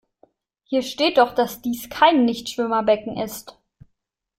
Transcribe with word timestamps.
Hier 0.63 0.81
steht 0.81 1.19
doch, 1.19 1.35
dass 1.35 1.61
dies 1.61 1.87
kein 1.91 2.25
Nichtschwimmerbecken 2.25 3.17
ist. 3.19 3.59